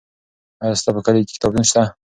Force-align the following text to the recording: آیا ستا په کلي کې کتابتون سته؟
آیا 0.63 0.79
ستا 0.79 0.89
په 0.95 1.01
کلي 1.05 1.19
کې 1.27 1.33
کتابتون 1.37 1.65
سته؟ 1.71 1.81